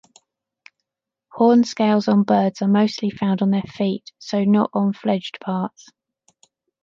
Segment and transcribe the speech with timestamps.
[1.33, 5.89] Horn scales on birds are mostly found on their feet, so not on fledged parts.